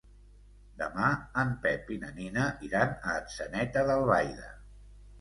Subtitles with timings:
[0.79, 1.09] Demà
[1.43, 4.53] en Pep i na Nina iran a Atzeneta d'Albaida.